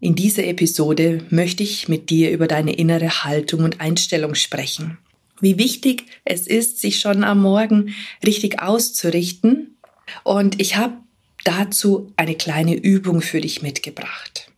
[0.00, 4.98] In dieser Episode möchte ich mit dir über deine innere Haltung und Einstellung sprechen.
[5.40, 7.94] Wie wichtig es ist, sich schon am Morgen
[8.24, 9.76] richtig auszurichten.
[10.22, 10.98] Und ich habe
[11.44, 14.52] dazu eine kleine Übung für dich mitgebracht.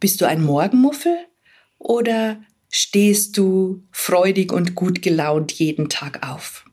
[0.00, 1.16] Bist du ein Morgenmuffel
[1.78, 6.64] oder stehst du freudig und gut gelaunt jeden Tag auf?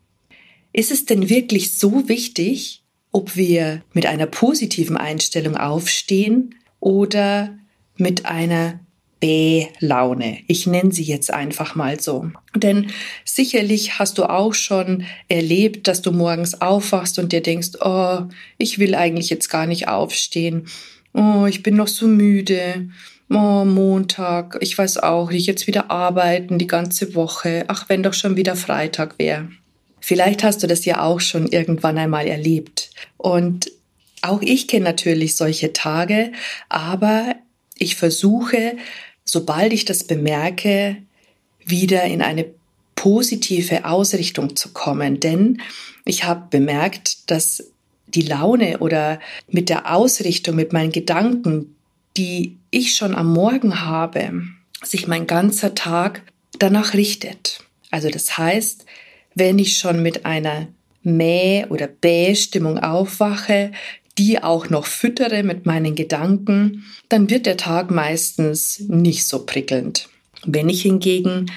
[0.73, 7.59] Ist es denn wirklich so wichtig, ob wir mit einer positiven Einstellung aufstehen oder
[7.99, 8.80] mit einer
[9.20, 10.39] B-Laune.
[10.48, 12.31] Ich nenne sie jetzt einfach mal so.
[12.55, 12.91] Denn
[13.25, 18.20] sicherlich hast du auch schon erlebt, dass du morgens aufwachst und dir denkst, oh,
[18.58, 20.67] ich will eigentlich jetzt gar nicht aufstehen.
[21.14, 22.89] Oh, ich bin noch so müde.
[23.30, 27.66] Oh, Montag, ich weiß auch nicht, jetzt wieder arbeiten die ganze Woche.
[27.67, 29.50] Ach, wenn doch schon wieder Freitag wäre.
[30.00, 32.89] Vielleicht hast du das ja auch schon irgendwann einmal erlebt.
[33.17, 33.72] Und
[34.22, 36.31] auch ich kenne natürlich solche Tage,
[36.70, 37.36] aber
[37.80, 38.77] ich versuche,
[39.25, 40.97] sobald ich das bemerke,
[41.66, 42.45] wieder in eine
[42.95, 45.19] positive Ausrichtung zu kommen.
[45.19, 45.61] Denn
[46.05, 47.71] ich habe bemerkt, dass
[48.08, 51.75] die Laune oder mit der Ausrichtung, mit meinen Gedanken,
[52.17, 54.43] die ich schon am Morgen habe,
[54.83, 56.23] sich mein ganzer Tag
[56.58, 57.64] danach richtet.
[57.91, 58.86] Also das heißt,
[59.36, 60.67] wenn ich schon mit einer
[61.03, 63.71] Mäh- oder Bäh-Stimmung aufwache,
[64.20, 70.09] die auch noch füttere mit meinen Gedanken, dann wird der Tag meistens nicht so prickelnd.
[70.45, 71.50] Wenn ich hingegen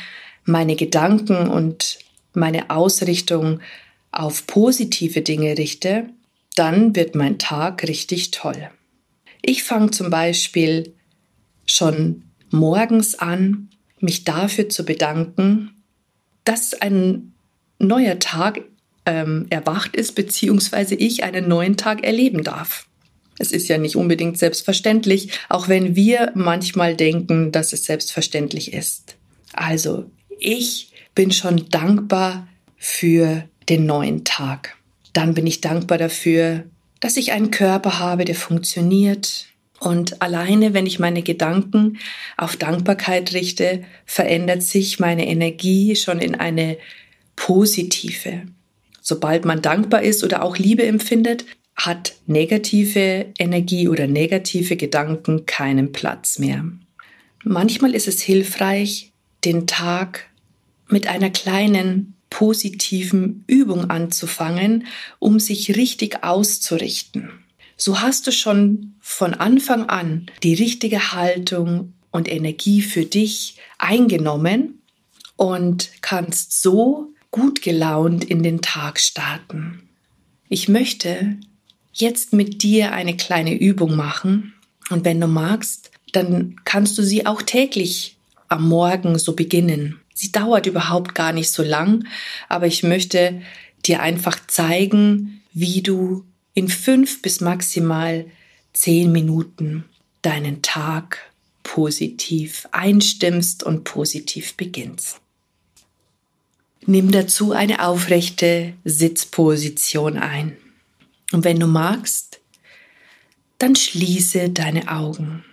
[0.44, 1.98] meine Gedanken und
[2.34, 3.58] meine Ausrichtung
[4.12, 6.08] auf positive Dinge richte,
[6.54, 8.70] dann wird mein Tag richtig toll.
[9.42, 10.94] Ich fange zum Beispiel
[11.66, 15.82] schon morgens an, mich dafür zu bedanken,
[16.44, 17.32] dass ein
[17.80, 18.62] neuer Tag
[19.06, 22.86] ähm, erwacht ist, beziehungsweise ich einen neuen Tag erleben darf.
[23.38, 29.16] Es ist ja nicht unbedingt selbstverständlich, auch wenn wir manchmal denken, dass es selbstverständlich ist.
[29.52, 32.46] Also, ich bin schon dankbar
[32.76, 34.76] für den neuen Tag.
[35.12, 36.64] Dann bin ich dankbar dafür,
[37.00, 39.46] dass ich einen Körper habe, der funktioniert.
[39.80, 41.98] Und alleine, wenn ich meine Gedanken
[42.36, 46.78] auf Dankbarkeit richte, verändert sich meine Energie schon in eine
[47.34, 48.42] positive.
[49.02, 55.92] Sobald man dankbar ist oder auch Liebe empfindet, hat negative Energie oder negative Gedanken keinen
[55.92, 56.64] Platz mehr.
[57.44, 59.12] Manchmal ist es hilfreich,
[59.44, 60.30] den Tag
[60.88, 64.86] mit einer kleinen positiven Übung anzufangen,
[65.18, 67.30] um sich richtig auszurichten.
[67.76, 74.82] So hast du schon von Anfang an die richtige Haltung und Energie für dich eingenommen
[75.36, 79.88] und kannst so gut gelaunt in den Tag starten.
[80.48, 81.36] Ich möchte
[81.92, 84.54] jetzt mit dir eine kleine Übung machen
[84.90, 88.16] und wenn du magst, dann kannst du sie auch täglich
[88.48, 89.98] am Morgen so beginnen.
[90.14, 92.06] Sie dauert überhaupt gar nicht so lang,
[92.50, 93.40] aber ich möchte
[93.86, 98.26] dir einfach zeigen, wie du in fünf bis maximal
[98.74, 99.84] zehn Minuten
[100.20, 101.18] deinen Tag
[101.62, 105.21] positiv einstimmst und positiv beginnst.
[106.84, 110.56] Nimm dazu eine aufrechte Sitzposition ein.
[111.32, 112.40] Und wenn du magst,
[113.58, 115.44] dann schließe deine Augen.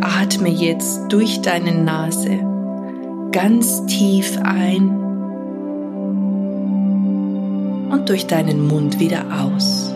[0.00, 2.40] Atme jetzt durch deine Nase
[3.30, 4.88] ganz tief ein
[7.90, 9.94] und durch deinen Mund wieder aus.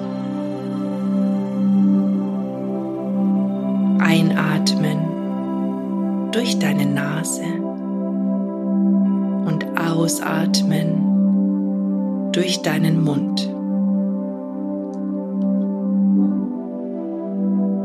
[3.99, 5.01] Einatmen
[6.31, 7.64] durch deine Nase
[9.95, 11.13] ausatmen
[12.33, 13.49] durch deinen Mund.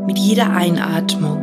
[0.06, 1.38] Mit jeder Einatmung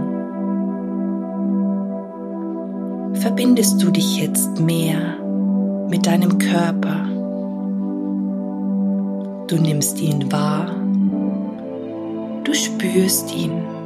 [3.14, 5.18] verbindest du dich jetzt mehr
[5.90, 7.06] mit deinem Körper.
[9.48, 10.76] Du nimmst ihn wahr,
[12.44, 13.77] du spürst ihn.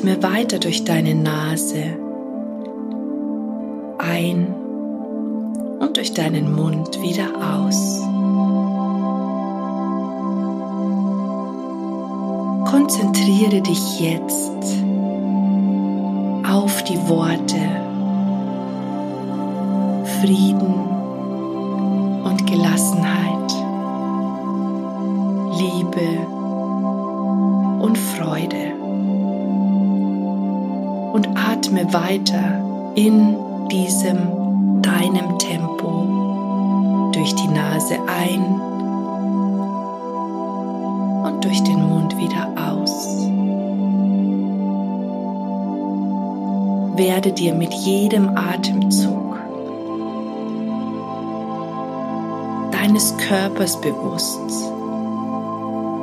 [0.00, 1.98] Atme weiter durch deine Nase
[3.98, 4.46] ein
[5.78, 8.00] und durch deinen Mund wieder aus.
[12.64, 14.64] konzentriere dich jetzt
[16.48, 17.60] auf die Worte
[20.22, 20.74] Frieden
[22.24, 23.52] und Gelassenheit,
[25.58, 26.26] Liebe
[27.82, 28.79] und Freude
[31.70, 33.36] atme weiter in
[33.68, 38.60] diesem deinem Tempo durch die Nase ein
[41.24, 43.16] und durch den Mund wieder aus.
[46.96, 49.38] Werde dir mit jedem Atemzug
[52.72, 54.40] deines Körpers bewusst.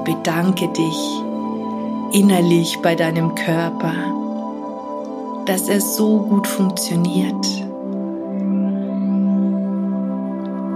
[0.05, 1.21] Bedanke dich
[2.13, 4.26] innerlich bei deinem Körper,
[5.47, 7.45] dass er so gut funktioniert,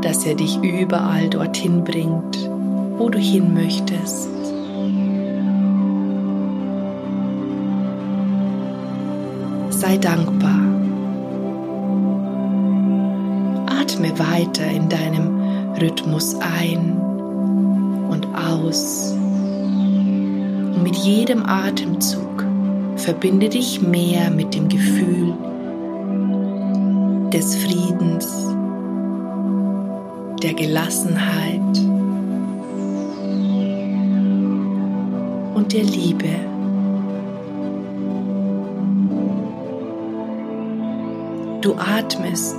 [0.02, 2.50] dass er dich überall dorthin bringt,
[2.98, 4.30] wo du hin möchtest.
[9.72, 10.62] Sei dankbar.
[13.66, 16.98] Atme weiter in deinem Rhythmus ein
[18.10, 19.12] und aus.
[19.12, 22.41] Und mit jedem Atemzug
[23.02, 25.34] verbinde dich mehr mit dem Gefühl
[27.34, 28.28] des Friedens,
[30.44, 31.80] der Gelassenheit
[35.56, 36.30] und der Liebe.
[41.62, 42.56] Du atmest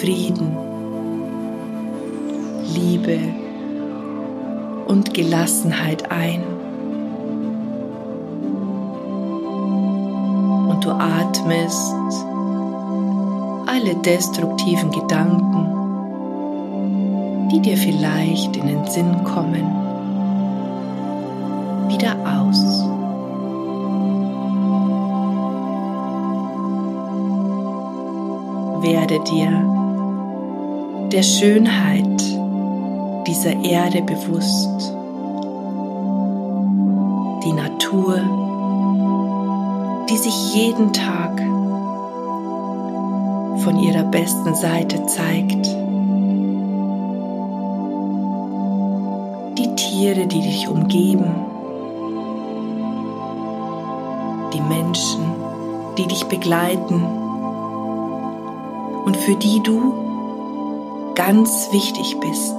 [0.00, 0.56] Frieden,
[2.74, 3.18] Liebe
[4.86, 6.57] und Gelassenheit ein.
[11.28, 11.94] Atmest
[13.66, 15.66] alle destruktiven Gedanken,
[17.50, 19.66] die dir vielleicht in den Sinn kommen,
[21.88, 22.62] wieder aus.
[28.82, 29.50] Werde dir
[31.12, 32.22] der Schönheit
[33.26, 34.94] dieser Erde bewusst.
[37.44, 38.47] Die Natur,
[40.08, 41.38] die sich jeden Tag
[43.62, 45.66] von ihrer besten Seite zeigt.
[49.58, 51.30] Die Tiere, die dich umgeben.
[54.54, 55.20] Die Menschen,
[55.98, 57.02] die dich begleiten
[59.04, 59.92] und für die du
[61.14, 62.56] ganz wichtig bist.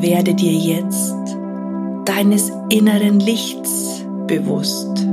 [0.00, 1.43] Werde dir jetzt
[2.04, 5.06] deines inneren Lichts bewusst.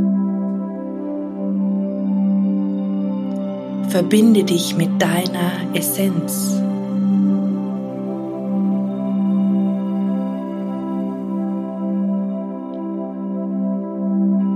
[3.90, 6.62] Verbinde dich mit deiner Essenz.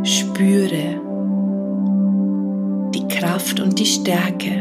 [0.03, 1.01] Spüre
[2.93, 4.51] die Kraft und die Stärke,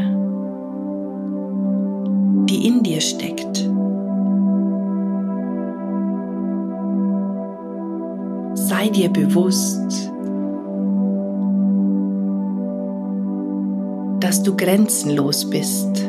[2.48, 3.43] die in dir steckt.
[8.84, 10.10] Sei dir bewusst,
[14.20, 16.04] dass du grenzenlos bist.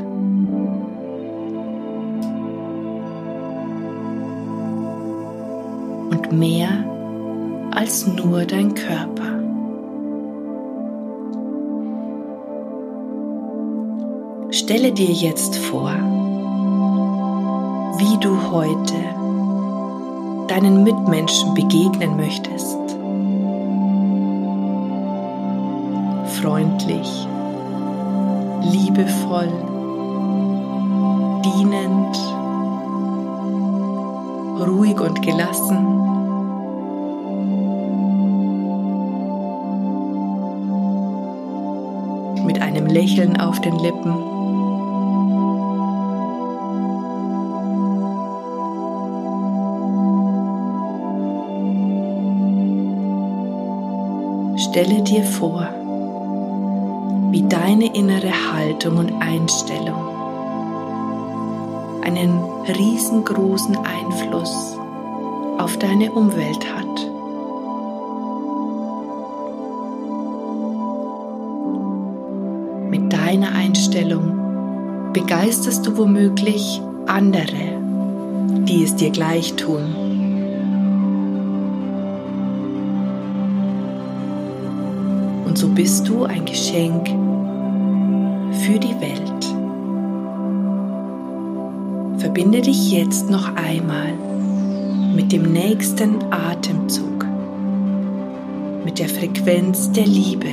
[6.10, 6.68] Und mehr
[7.72, 9.40] als nur dein Körper.
[14.50, 15.94] Stelle dir jetzt vor,
[18.00, 19.25] wie du heute
[20.48, 22.78] deinen Mitmenschen begegnen möchtest.
[26.42, 27.28] Freundlich,
[28.62, 29.52] liebevoll,
[31.44, 32.18] dienend,
[34.68, 35.78] ruhig und gelassen.
[42.46, 44.35] Mit einem Lächeln auf den Lippen.
[54.58, 55.68] Stelle dir vor,
[57.32, 60.00] wie deine innere Haltung und Einstellung
[62.04, 64.78] einen riesengroßen Einfluss
[65.58, 66.86] auf deine Umwelt hat.
[72.90, 77.82] Mit deiner Einstellung begeisterst du womöglich andere,
[78.64, 80.05] die es dir gleich tun.
[85.56, 87.08] Und so bist du ein Geschenk
[88.66, 89.46] für die Welt.
[92.18, 94.12] verbinde dich jetzt noch einmal
[95.16, 97.26] mit dem nächsten Atemzug,
[98.84, 100.50] mit der Frequenz der Liebe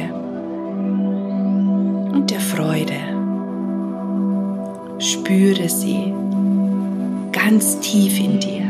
[2.13, 2.95] und der Freude.
[5.01, 6.15] Spüre sie
[7.33, 8.63] ganz tief in dir.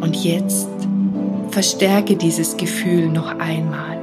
[0.00, 0.73] Und jetzt
[1.54, 3.96] verstärke dieses Gefühl noch einmal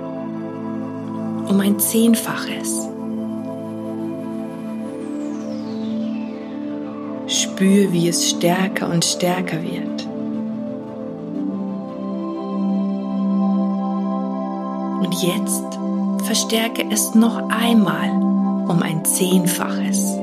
[1.49, 2.87] um ein Zehnfaches.
[7.27, 10.07] Spür, wie es stärker und stärker wird.
[15.03, 15.77] Und jetzt
[16.23, 18.11] verstärke es noch einmal
[18.69, 20.15] um ein Zehnfaches.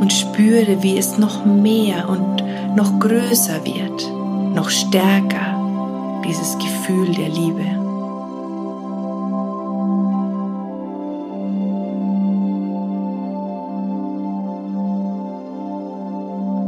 [0.00, 2.42] Und spüre, wie es noch mehr und
[2.74, 4.16] noch größer wird,
[4.56, 7.62] noch stärker, dieses Gefühl der Liebe.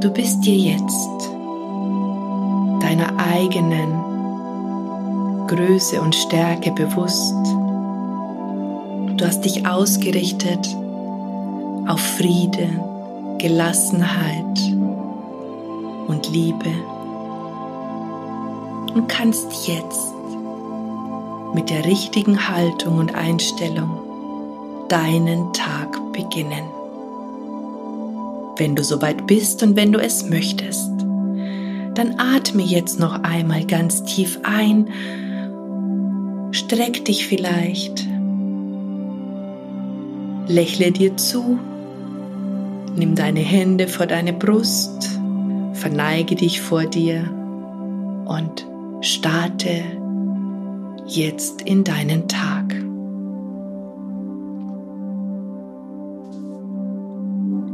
[0.01, 1.31] Du bist dir jetzt
[2.83, 4.05] deiner eigenen
[5.47, 7.35] Größe und Stärke bewusst.
[9.17, 10.77] Du hast dich ausgerichtet
[11.89, 12.69] auf Friede,
[13.39, 14.59] Gelassenheit
[16.07, 16.71] und Liebe
[18.99, 20.13] und kannst jetzt
[21.55, 24.01] mit der richtigen Haltung und Einstellung
[24.89, 26.65] deinen Tag beginnen.
[28.57, 30.91] Wenn du soweit bist und wenn du es möchtest,
[31.95, 34.89] dann atme jetzt noch einmal ganz tief ein,
[36.51, 38.05] streck dich vielleicht,
[40.49, 41.61] lächle dir zu,
[42.97, 45.21] nimm deine Hände vor deine Brust,
[45.75, 47.31] verneige dich vor dir
[48.27, 48.68] und
[49.01, 49.83] starte
[51.07, 52.75] jetzt in deinen Tag.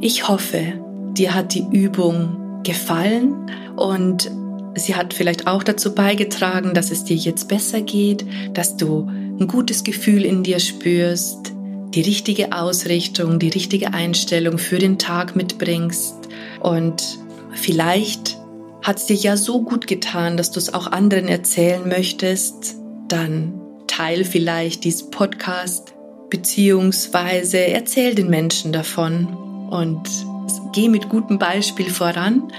[0.00, 0.74] Ich hoffe,
[1.14, 4.30] dir hat die Übung gefallen und
[4.74, 9.48] sie hat vielleicht auch dazu beigetragen, dass es dir jetzt besser geht, dass du ein
[9.48, 11.52] gutes Gefühl in dir spürst,
[11.94, 16.16] die richtige Ausrichtung, die richtige Einstellung für den Tag mitbringst
[16.60, 17.18] und
[17.52, 18.38] vielleicht
[18.84, 22.76] hat es dir ja so gut getan, dass du es auch anderen erzählen möchtest,
[23.08, 25.94] dann teil vielleicht diesen Podcast
[26.28, 30.02] beziehungsweise erzähl den Menschen davon und
[30.74, 32.52] geh mit gutem Beispiel voran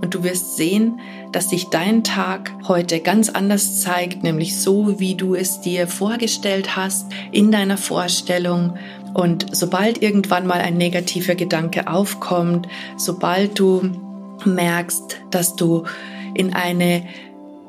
[0.00, 0.98] und du wirst sehen,
[1.30, 6.74] dass sich dein Tag heute ganz anders zeigt, nämlich so, wie du es dir vorgestellt
[6.74, 8.76] hast in deiner Vorstellung.
[9.14, 12.66] Und sobald irgendwann mal ein negativer Gedanke aufkommt,
[12.96, 14.07] sobald du
[14.46, 15.84] merkst, dass du
[16.34, 17.04] in eine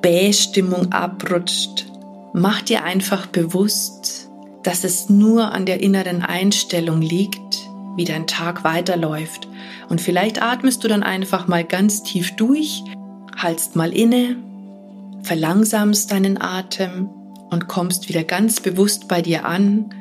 [0.01, 1.87] Bähstimmung abrutscht,
[2.33, 4.29] mach dir einfach bewusst,
[4.63, 9.47] dass es nur an der inneren Einstellung liegt wie dein Tag weiterläuft.
[9.89, 12.83] Und vielleicht atmest du dann einfach mal ganz tief durch,
[13.35, 14.37] haltst mal inne,
[15.23, 17.09] verlangsamst deinen Atem
[17.49, 19.93] und kommst wieder ganz bewusst bei dir an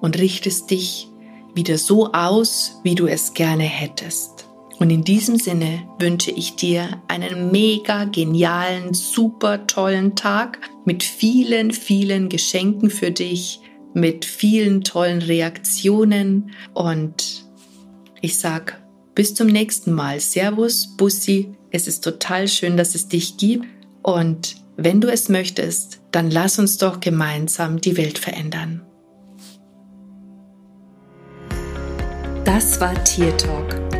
[0.00, 1.08] und richtest dich
[1.54, 4.39] wieder so aus, wie du es gerne hättest.
[4.80, 11.70] Und in diesem Sinne wünsche ich dir einen mega genialen, super tollen Tag mit vielen,
[11.70, 13.60] vielen Geschenken für dich,
[13.92, 17.44] mit vielen tollen Reaktionen und
[18.22, 18.82] ich sag
[19.14, 20.18] bis zum nächsten Mal.
[20.18, 21.54] Servus, Bussi.
[21.70, 23.66] Es ist total schön, dass es dich gibt
[24.02, 28.80] und wenn du es möchtest, dann lass uns doch gemeinsam die Welt verändern.
[32.46, 33.99] Das war Tier Talk